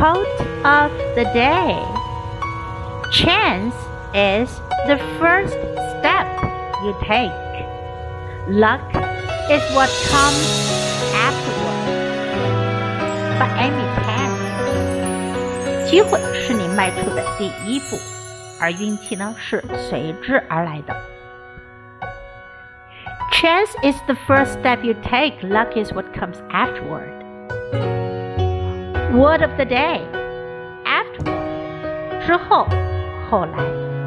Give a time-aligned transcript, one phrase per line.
[0.00, 1.78] Quote of the day
[3.12, 3.74] Chance
[4.12, 4.50] is
[4.86, 5.56] the first
[5.98, 6.26] step
[6.84, 7.30] you take.
[8.48, 8.82] Luck
[9.50, 10.46] is what comes
[11.14, 11.86] afterward.
[13.38, 14.30] By Amy Tan。
[15.86, 17.96] 机会是你迈出的第一步，
[18.60, 20.94] 而运气呢是随之而来的。
[23.32, 25.40] Chance is the first step you take.
[25.42, 27.12] Luck is what comes afterward.
[29.12, 30.02] Word of the day.
[30.84, 32.26] Afterward.
[32.26, 32.66] 之后，
[33.30, 33.99] 后来。